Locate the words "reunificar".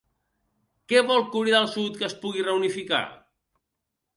2.49-3.03